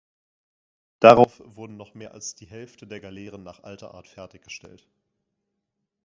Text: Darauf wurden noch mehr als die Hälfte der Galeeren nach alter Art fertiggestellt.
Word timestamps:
Darauf 0.99 1.39
wurden 1.45 1.77
noch 1.77 1.93
mehr 1.93 2.15
als 2.15 2.33
die 2.33 2.47
Hälfte 2.47 2.87
der 2.87 2.99
Galeeren 3.01 3.43
nach 3.43 3.61
alter 3.63 3.93
Art 3.93 4.07
fertiggestellt. 4.07 4.89